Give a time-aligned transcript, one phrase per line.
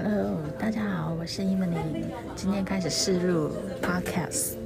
[0.00, 2.04] Hello，大家好，我是 Emily。
[2.36, 3.50] 今天开始试录
[3.82, 4.57] Podcast。